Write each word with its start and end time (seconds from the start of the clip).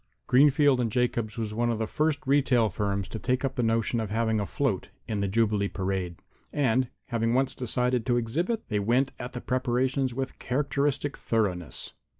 Greenfield 0.25 0.89
& 0.91 0.91
Jacobs 0.91 1.37
was 1.37 1.53
one 1.53 1.69
of 1.69 1.77
the 1.77 1.85
first 1.85 2.25
retail 2.25 2.69
firms 2.69 3.07
to 3.09 3.19
take 3.19 3.45
up 3.45 3.53
the 3.53 3.61
notion 3.61 3.99
of 3.99 4.09
having 4.09 4.39
a 4.39 4.47
float 4.47 4.89
in 5.07 5.19
the 5.19 5.27
Jubilee 5.27 5.67
parade. 5.67 6.15
And, 6.51 6.89
having 7.09 7.35
once 7.35 7.53
decided 7.53 8.03
to 8.07 8.17
exhibit, 8.17 8.67
they 8.69 8.79
went 8.79 9.11
at 9.19 9.33
the 9.33 9.41
preparations 9.41 10.11
with 10.11 10.39
characteristic 10.39 11.17
thoroughness. 11.19 11.93